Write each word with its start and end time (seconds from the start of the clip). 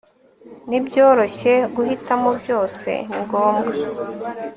nibyoroshye. 0.69 1.53
guhitamo 1.75 2.29
byose 2.41 2.89
ni 3.09 3.19
ngombwa 3.25 3.73